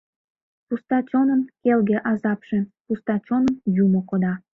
Пуста 0.67 0.97
чонын— 1.09 1.41
келге 1.61 1.97
азапше, 2.11 2.59
Пуста 2.85 3.15
чоным 3.25 3.55
юмо 3.83 4.01
кода. 4.09 4.33